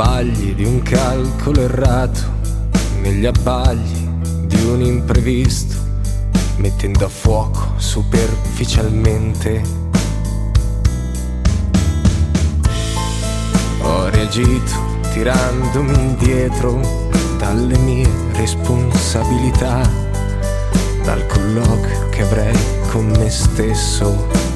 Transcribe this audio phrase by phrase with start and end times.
[0.00, 2.20] abbagli di un calcolo errato,
[3.02, 4.08] negli abbagli
[4.46, 5.76] di un imprevisto,
[6.56, 9.62] mettendo a fuoco superficialmente.
[13.82, 14.72] Ho reagito
[15.12, 16.80] tirandomi indietro
[17.36, 19.86] dalle mie responsabilità,
[21.04, 22.56] dal colloquio che avrei
[22.90, 24.49] con me stesso.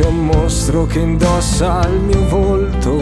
[0.00, 3.00] C'è un mostro che indossa il mio volto,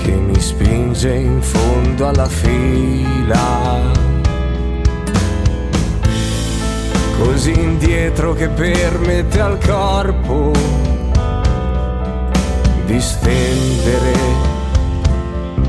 [0.00, 3.98] che mi spinge in fondo alla fila.
[7.18, 10.52] così indietro che permette al corpo
[12.86, 14.12] di stendere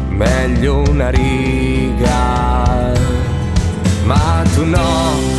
[0.10, 2.92] meglio una riga.
[4.04, 5.31] Ma tu no,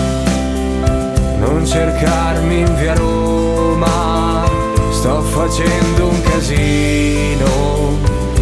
[1.73, 4.45] cercarmi in via Roma,
[4.91, 7.97] sto facendo un casino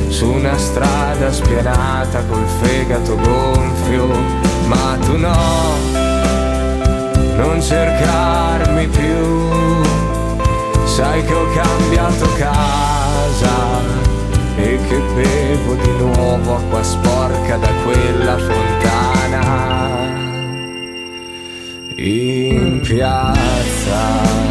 [0.09, 4.09] su una strada spianata col fegato gonfio,
[4.67, 5.39] ma tu no
[7.37, 9.81] non cercarmi più,
[10.87, 13.00] sai che ho cambiato casa
[21.97, 24.51] in piazza.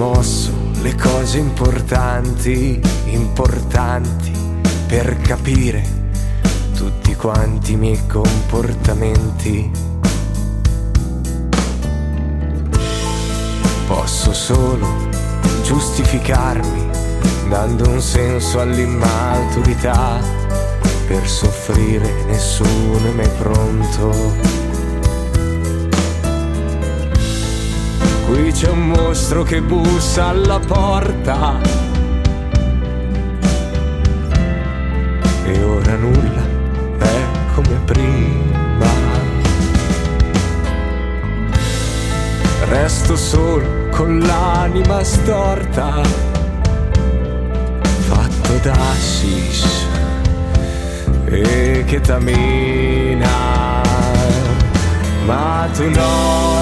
[0.00, 4.32] rimosso le cose importanti, importanti
[4.86, 5.82] per capire
[6.74, 9.89] tutti quanti i miei comportamenti.
[13.90, 15.08] Posso solo
[15.64, 16.88] giustificarmi
[17.48, 20.20] dando un senso all'immaturità.
[21.08, 24.36] Per soffrire nessuno è mai pronto
[28.26, 31.58] Qui c'è un mostro che bussa alla porta.
[42.70, 46.00] Resto solo con l'anima storta,
[48.08, 49.86] fatto da hashish
[51.24, 53.28] e ketamina.
[55.26, 56.60] Ma tu no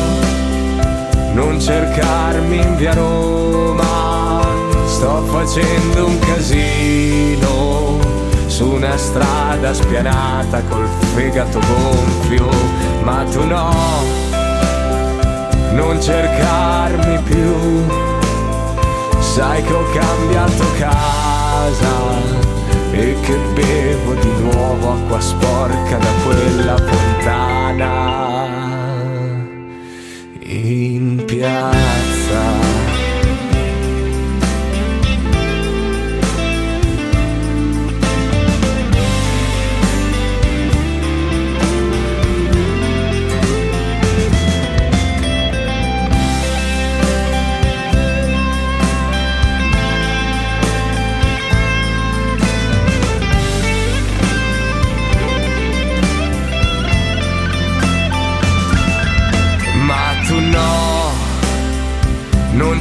[1.34, 4.40] non cercarmi in via Roma,
[4.86, 7.98] sto facendo un casino
[8.46, 12.48] su una strada spianata col fegato gonfio,
[13.02, 14.17] ma tu no,
[15.72, 17.84] non cercarmi più,
[19.20, 21.96] sai che ho cambiato casa
[22.92, 28.18] e che bevo di nuovo acqua sporca da quella fontana
[30.40, 32.07] in piazza.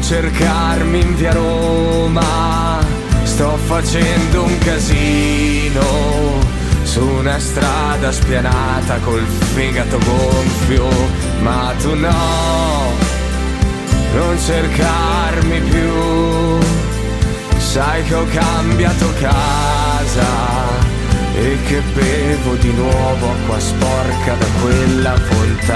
[0.08, 2.80] Cercarmi in via Roma,
[3.24, 6.40] sto facendo un casino
[6.84, 10.88] su una strada spianata col fegato gonfio,
[11.42, 12.94] ma tu no,
[14.14, 16.58] non cercarmi più,
[17.58, 20.26] sai che ho cambiato casa
[21.36, 25.74] e che bevo di nuovo acqua sporca da quella fonte